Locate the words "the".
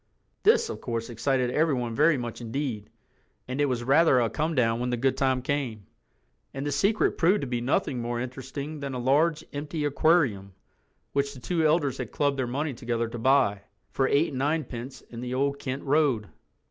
4.89-4.97, 6.65-6.71, 11.35-11.39, 15.21-15.35